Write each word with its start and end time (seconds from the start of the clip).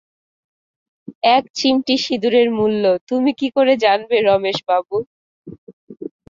এক 1.29 1.43
চিমটি 1.57 1.95
সিঁদুরের 2.03 2.47
মূল্য, 2.51 2.83
তুমি 3.09 3.31
কী 3.39 3.47
করে 3.55 3.73
জানবে 3.83 4.15
রমেশ 4.21 4.57
বাবু? 4.67 4.95